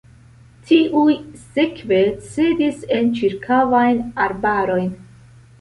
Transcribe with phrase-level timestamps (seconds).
[0.69, 1.17] Tiuj
[1.57, 4.93] sekve cedis en ĉirkaŭajn arbarojn.